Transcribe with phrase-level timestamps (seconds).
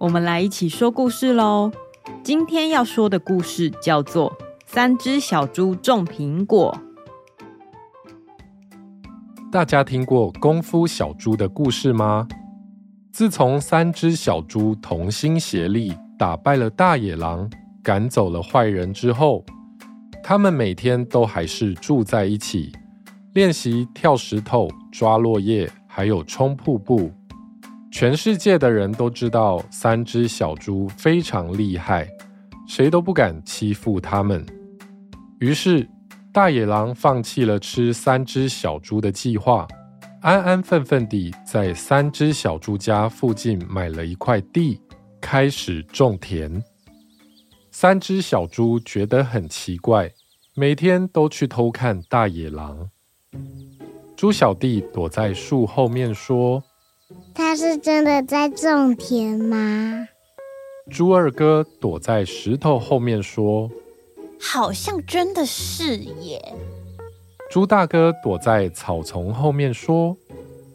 [0.00, 1.70] 我们来一起说故事喽！
[2.24, 4.30] 今天要说的故事叫做
[4.64, 6.74] 《三只小猪种苹果》。
[9.52, 12.26] 大家听过功夫小猪的故事吗？
[13.12, 17.50] 自从三只小猪同心协力打败了大野狼，
[17.82, 19.44] 赶走了坏人之后，
[20.22, 22.72] 他们每天都还是住在一起，
[23.34, 27.12] 练习跳石头、抓落叶，还有冲瀑布。
[27.90, 32.08] 全世界的人都知道三只小猪非常厉害，
[32.66, 34.46] 谁都不敢欺负他们。
[35.40, 35.88] 于是，
[36.32, 39.66] 大野狼放弃了吃三只小猪的计划，
[40.20, 44.80] 安安分分地在三只小猪家附近买了一块地，
[45.20, 46.62] 开始种田。
[47.72, 50.10] 三只小猪觉得很奇怪，
[50.54, 52.88] 每天都去偷看大野狼。
[54.16, 56.62] 猪小弟躲在树后面说，
[57.34, 60.08] 他是真的在种田吗？
[60.90, 63.70] 猪二哥躲在石头后面说
[64.40, 66.54] ：“好像真的是耶。”
[67.50, 70.16] 猪大哥躲在草丛后面说：“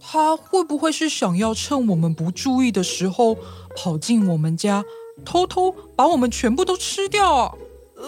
[0.00, 3.36] 他会不会是想要趁我们不注意的时候
[3.76, 4.84] 跑进我们家，
[5.24, 7.54] 偷偷把我们全部都吃掉啊？”
[7.96, 8.06] 呃，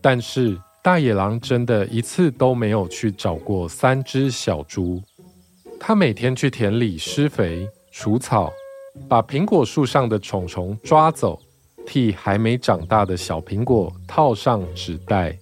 [0.00, 0.58] 但是。
[0.84, 5.00] 大野狼真的一次都没有去找过三只小猪。
[5.78, 8.52] 他每天去田里施肥、除草，
[9.08, 11.40] 把苹果树上的虫虫抓走，
[11.86, 15.38] 替还没长大的小苹果套上纸袋。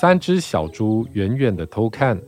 [0.00, 2.20] 三只小猪远远地偷看，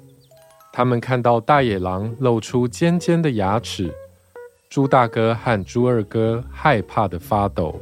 [0.73, 3.95] 他们看到大野狼露出尖尖的牙齿，
[4.69, 7.81] 猪大哥和猪二哥害怕得发抖。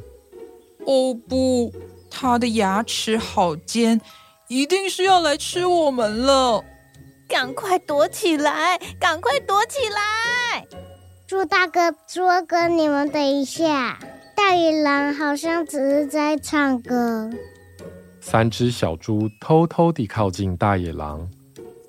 [0.85, 1.73] 哦不！
[2.11, 4.01] 他的牙齿好尖，
[4.49, 6.65] 一定是要来吃我们了！
[7.29, 8.79] 赶快躲起来！
[8.99, 10.67] 赶快躲起来！
[11.27, 13.99] 猪大哥、猪二哥，你们等一下，
[14.35, 17.31] 大野狼好像只是在唱歌。
[18.23, 21.29] 三只小猪偷偷地靠近大野狼，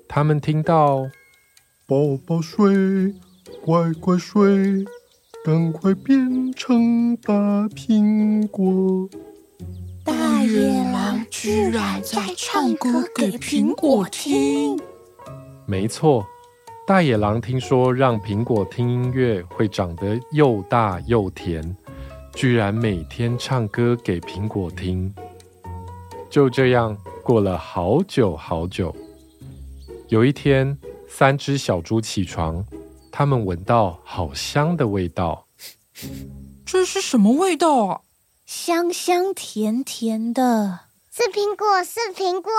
[0.06, 1.08] 他们听到
[1.88, 1.96] “宝
[2.26, 3.14] 宝睡，
[3.64, 4.84] 乖乖睡，
[5.42, 7.32] 赶快变成大
[7.68, 9.08] 苹果”。
[10.04, 14.78] 大野狼居然在唱歌给苹果听。
[15.64, 16.22] 没错，
[16.86, 21.74] 大野狼听说让苹果听音乐会长得又大又甜，
[22.34, 25.14] 居然每天唱歌给苹果听。
[26.28, 28.94] 就这样过了好久好久。
[30.08, 30.76] 有一天，
[31.08, 32.62] 三只小猪起床，
[33.10, 35.46] 他们闻到好香的味道。
[36.66, 38.00] 这是什么味道啊？
[38.44, 40.80] 香香甜甜的，
[41.20, 42.50] 是苹果，是苹果。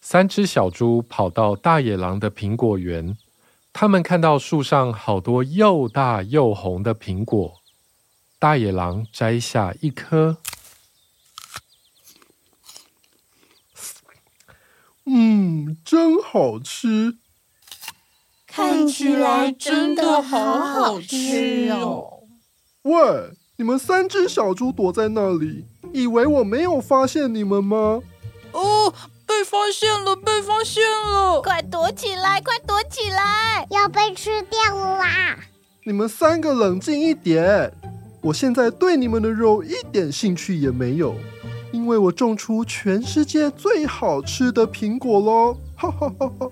[0.00, 3.18] 三只小猪跑到大野狼的苹果园，
[3.72, 7.54] 他们看到树上好多又大又红的苹果。
[8.38, 10.36] 大野狼摘下一颗，
[15.06, 17.18] 嗯，真好吃。
[18.46, 22.22] 看起来真的好好吃哦。
[22.82, 23.32] 喂！
[23.56, 28.00] 你们三只小猪躲在那里，以为我没有发现你们吗？
[28.52, 28.92] 哦，
[29.26, 31.40] 被发现了，被发现了！
[31.42, 33.66] 快躲起来，快躲起来！
[33.70, 35.38] 要被吃掉啦！
[35.84, 37.72] 你们三个冷静一点，
[38.20, 41.14] 我现在对你们的肉一点兴趣也没有，
[41.72, 45.56] 因为我种出全世界最好吃的苹果喽！
[45.76, 46.50] 哈哈哈哈！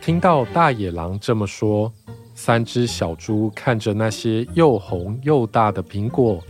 [0.00, 1.92] 听到大野狼这么说。
[2.34, 6.42] 三只小猪看着那些又红又大的苹果，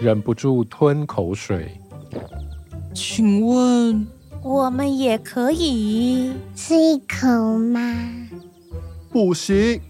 [0.00, 1.80] 忍不住吞口水。
[2.94, 4.06] 请问，
[4.42, 7.26] 我们也可以吃一口
[7.58, 7.80] 吗？
[9.10, 9.80] 不行。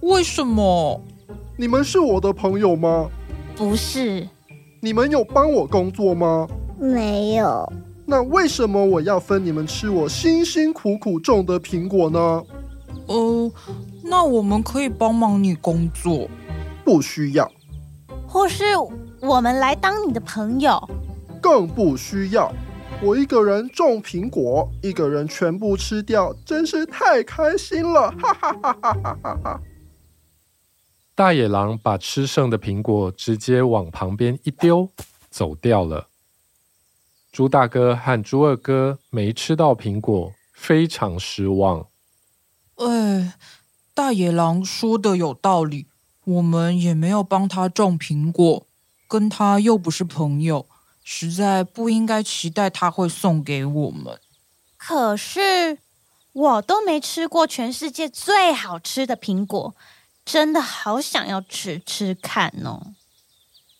[0.00, 1.00] 为什么？
[1.56, 3.08] 你们是我的朋友吗？
[3.56, 4.26] 不是。
[4.80, 6.46] 你们有帮我工作吗？
[6.78, 7.72] 没有。
[8.06, 12.44] 那为什么我要分你们吃我辛辛苦苦种的苹果呢？
[13.06, 13.52] 呃。
[14.02, 16.28] 那我们可以帮忙你工作，
[16.84, 17.50] 不需要。
[18.34, 18.64] 或是
[19.20, 20.90] 我们来当你的朋友，
[21.40, 22.52] 更不需要。
[23.00, 28.10] 我一个人种苹果，一个人全部吃掉，真是太开心了！
[28.18, 29.60] 哈哈哈哈哈哈！
[31.14, 34.88] 大野狼把吃剩的苹果直接往旁边一丢，
[35.30, 36.08] 走掉了。
[37.30, 41.86] 猪大哥和猪二哥没吃到苹果，非常失望。
[42.78, 43.34] 哎，
[43.94, 45.86] 大野狼说的有道理，
[46.24, 48.66] 我们也没有帮他种苹果，
[49.08, 50.66] 跟他又不是朋友，
[51.02, 54.18] 实在不应该期待他会送给我们。
[54.76, 55.78] 可是
[56.32, 59.74] 我都没吃过全世界最好吃的苹果。
[60.24, 62.94] 真的好想要吃吃看哦！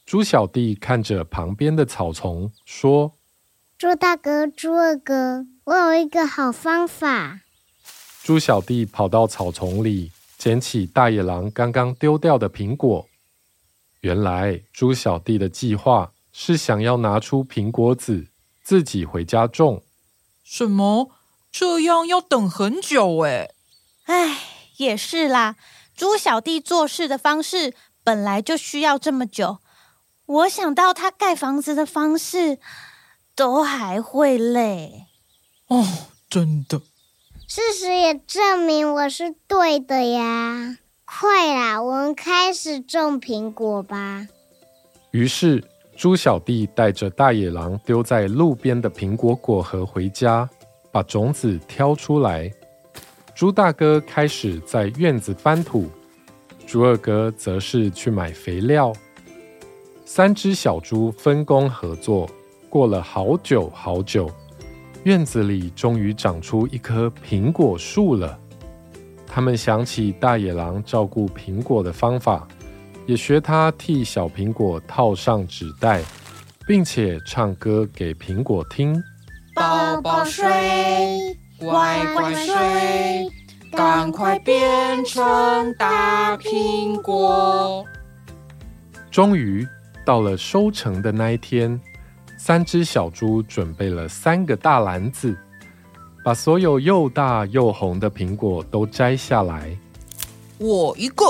[0.04, 3.14] 猪小弟看着旁边的草丛，说
[3.78, 7.40] ：“猪大哥，猪二哥，我有一个好方法。”
[8.22, 10.12] 猪小弟跑到草丛里，
[10.44, 13.08] 捡起大野狼刚刚丢掉的苹果。
[14.02, 18.26] 原来，猪小弟的计划是想要拿出苹果籽，
[18.62, 19.82] 自己回家种。
[20.42, 21.12] 什么？
[21.50, 23.54] 这样要等很久哎！
[24.04, 24.38] 哎，
[24.76, 25.56] 也是啦。
[25.96, 29.60] 猪小弟做事的方式本来就需要这么久，
[30.26, 32.58] 我想到他盖房子的方式，
[33.34, 35.06] 都还会累。
[35.68, 35.82] 哦，
[36.28, 36.82] 真的。
[37.56, 40.76] 事实也证明我是对的呀！
[41.04, 44.26] 快啦，我们开始种苹果吧。
[45.12, 45.62] 于是，
[45.96, 50.50] 猪小弟带着大野狼丢在路边的苹果果核回家，
[50.90, 52.52] 把种子挑出来。
[53.36, 55.88] 猪大哥开始在院子翻土，
[56.66, 58.92] 猪二哥则是去买肥料。
[60.04, 62.28] 三只小猪分工合作，
[62.68, 64.28] 过了好久好久，
[65.04, 68.38] 院子里终于长出一棵苹果树了。
[69.26, 72.46] 他们想起大野狼照顾苹果的方法，
[73.06, 76.02] 也学他替小苹果套上纸袋，
[76.66, 79.02] 并且唱歌给苹果听。
[79.54, 80.44] 宝宝睡。
[81.56, 83.30] 乖乖睡，
[83.70, 87.84] 赶快变成大苹果。
[89.10, 89.66] 终于
[90.04, 91.80] 到了收成的那一天，
[92.46, 95.34] 三只小猪准备了三个大篮子，
[96.22, 99.74] 把所有又大又红的苹果都摘下来。
[100.58, 101.24] 我一个。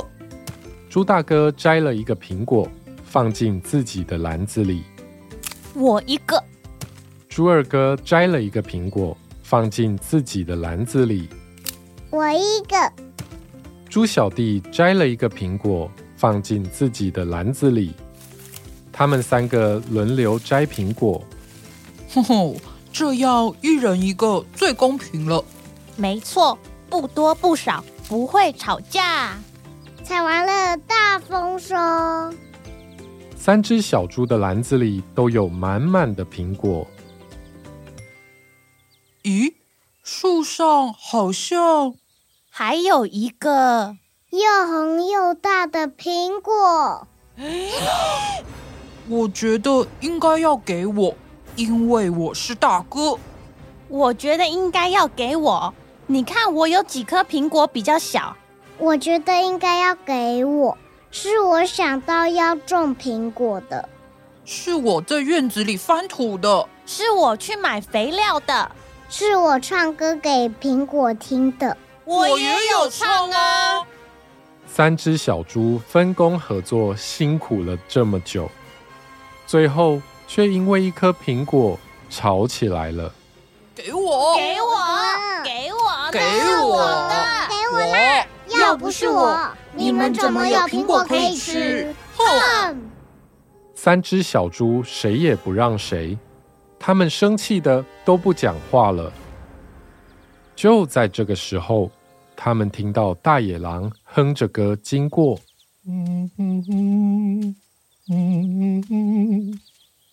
[0.91, 2.69] 猪大哥摘了一个苹果，
[3.05, 4.83] 放进自己的篮子里。
[5.73, 6.43] 我一个。
[7.29, 9.17] 猪二哥摘了一个苹果。
[9.45, 11.29] 放进自己的篮子里。
[12.11, 12.93] 我一个。
[13.89, 17.95] 猪小弟摘了一个苹果，放进自己的篮子里。
[18.97, 21.21] 他们三个轮流摘苹果。
[22.15, 22.57] 哼哼，
[22.93, 25.45] 这样一人一个最公平了。
[25.97, 26.57] 没错，
[26.89, 29.37] 不多不少，不会吵架。
[30.05, 31.75] 采完了，大丰收。
[33.37, 36.87] 三只小猪的篮子里都有满满的苹果。
[39.25, 39.55] 咦，
[40.03, 41.95] 树上好像
[42.49, 43.97] 还有一个
[44.31, 47.09] 又红又大的苹果。
[49.09, 51.15] 我觉得应该要给我，
[51.57, 53.19] 因为我是大哥。
[53.89, 55.75] 我觉得应该要给我，
[56.07, 58.35] 你看我有几颗苹果比较小。
[58.79, 60.77] 我觉得应该要给我，
[61.11, 63.89] 是我想到要种苹果的。
[64.45, 66.69] 是我在院子里翻土的。
[66.87, 68.71] 是我去买肥料的。
[69.09, 73.83] 是我唱歌给苹果听的，我也有唱啊。
[74.67, 78.51] 三只小猪分工合作，辛苦了这么久，
[79.55, 81.79] 最后却因为一颗苹果
[82.11, 83.15] 吵起来了。
[83.73, 86.19] 给我，给我，给我，给
[86.61, 87.15] 我的，
[87.49, 88.27] 给我啦！
[88.61, 91.95] 要不是我，你们怎么有苹果可以吃？
[92.17, 92.77] 哼！
[93.77, 96.19] 三只小猪谁也不让谁。
[96.77, 99.13] 他们生气的都不讲话了。
[100.57, 101.89] 就在这个时候，
[102.35, 105.39] 他们听到大野狼哼着歌经过。
[108.11, 109.61] 嗯嗯嗯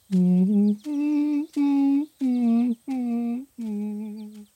[0.09, 4.47] 嗯嗯嗯嗯嗯嗯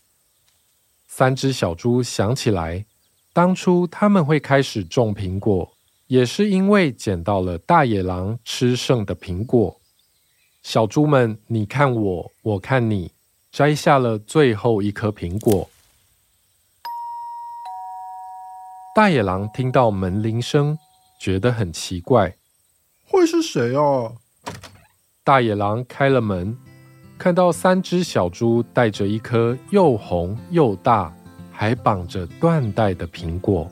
[1.08, 2.86] 三只小猪想起来，
[3.34, 5.70] 当初他们会开始种苹果，
[6.08, 9.82] 也是因为捡到了大野狼吃剩的苹果。
[10.64, 13.12] 小猪们，你看我，我看你，
[13.52, 15.70] 摘下了最后一颗苹果。
[18.96, 20.78] 大野狼听到门铃声，
[21.20, 22.36] 觉得很奇怪，
[23.08, 24.12] 会是谁啊？
[25.24, 26.58] 大野狼开了门，
[27.18, 31.14] 看到三只小猪带着一颗又红又大，
[31.52, 33.70] 还绑着缎带的苹果。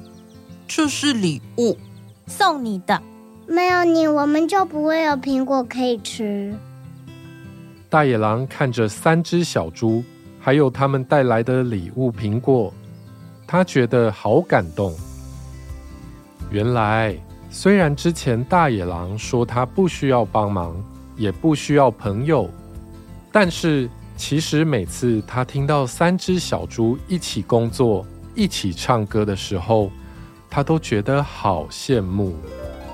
[0.67, 1.77] 这是礼物，
[2.27, 3.01] 送你的。
[3.47, 6.55] 没有你，我们就不会有苹果可以吃。
[7.89, 10.03] 大野狼看着三只小猪，
[10.39, 12.73] 还有他们带来的礼物苹果，
[13.45, 14.95] 他觉得好感动。
[16.49, 17.15] 原来
[17.55, 20.75] 虽然之前大野狼说他不需要帮忙，
[21.15, 22.49] 也不需要朋友，
[23.31, 29.91] 但是其实每次他听到三只小猪一起工作、一起唱歌的时候，
[30.49, 32.35] 他都觉得好羡慕。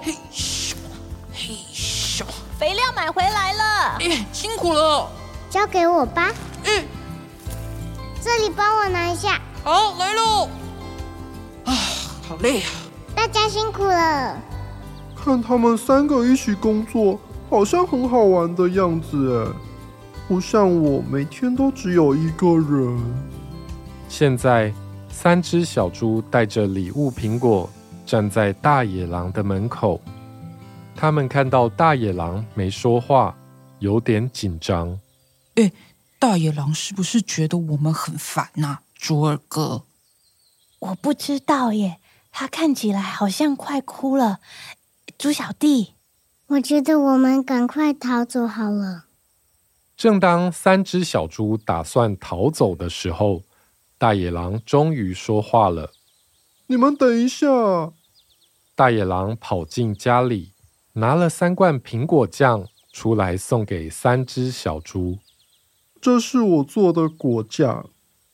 [0.01, 0.75] 嘿咻，
[1.33, 2.25] 嘿咻，
[2.59, 5.09] 肥料买回来了，哎，辛苦了，
[5.49, 6.33] 交给我吧。
[6.65, 6.85] 嗯，
[8.21, 9.39] 这里帮我拿一下。
[9.63, 10.49] 好，来喽。
[11.63, 11.73] 啊，
[12.27, 12.67] 好累啊！
[13.19, 14.41] 大家辛苦了。
[15.13, 19.51] 看他们三个一起工作，好像很好玩的样子哎，
[20.25, 22.97] 不像我每天都只有一个人。
[24.07, 24.73] 现在，
[25.09, 27.69] 三只小猪带着礼物苹果
[28.05, 29.99] 站在大野狼的门口，
[30.95, 33.35] 他们看到大野狼没说话，
[33.79, 34.97] 有点紧张。
[35.55, 35.69] 哎，
[36.17, 38.77] 大野狼是不是觉得我们很烦呐？
[38.95, 39.83] 猪二哥，
[40.79, 41.97] 我不知道耶，
[42.31, 44.39] 他看起来好像快哭了。
[45.17, 45.93] 猪小弟，
[46.47, 49.05] 我觉得我们赶快逃走好了。
[49.97, 53.43] 正当三只小猪打算逃走的时候，
[53.97, 55.91] 大野狼终于说话了
[56.67, 57.91] ：“你们等一下！”
[58.75, 60.53] 大野狼跑进家里，
[60.93, 65.19] 拿了三罐苹果酱出来送给三只小猪。
[65.99, 67.89] 这是我做的果酱，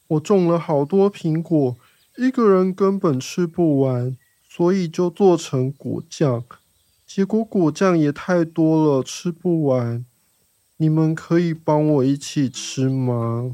[0.09, 1.75] 我种了好多苹果，
[2.17, 4.15] 一个人根本吃不完，
[4.47, 6.45] 所以就做成果酱。
[7.05, 10.05] 结果果酱也太多了，吃不完。
[10.77, 13.53] 你们可以帮我一起吃吗？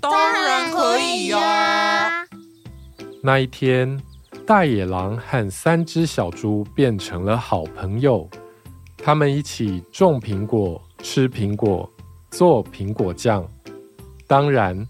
[0.00, 2.26] 当然可以呀！
[3.22, 4.00] 那一天，
[4.46, 8.26] 大野狼和三只小猪变成了好朋友，
[8.96, 11.90] 他们一起种苹果、吃苹果、
[12.30, 13.46] 做苹果酱。
[14.26, 14.88] 当然，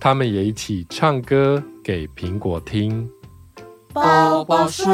[0.00, 3.10] 他们也一起唱歌给苹果听。
[3.92, 4.86] 宝宝睡。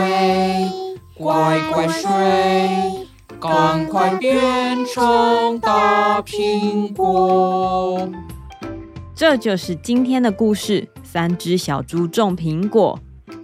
[1.15, 3.07] 乖乖睡，
[3.39, 8.09] 赶快变成大苹果。
[9.15, 12.99] 这就是今天的故事：三只小猪种苹果。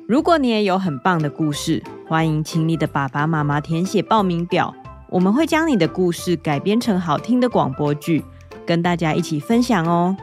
[0.08, 4.74] 如果你也有很棒的故事，欢迎请你的爸爸妈妈填写报名表，
[5.10, 8.24] 我们会将你的故事改编成好听的广播剧，
[8.64, 10.16] 跟大家一起分享哦。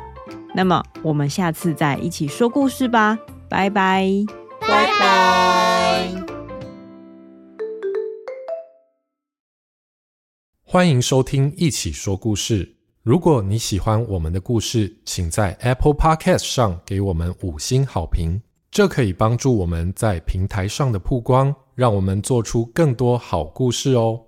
[0.59, 4.05] 那么，我们下次再一起说故事吧，拜拜，
[4.59, 6.11] 拜拜。
[10.61, 12.65] 欢迎收听《一起说故事》。
[13.03, 24.25] 如果你喜欢我们的故事，请在 Apple Podcast 上给我们五星好评，这可以帮助我们在平台上的曝光，让我们做出更多好故事哦。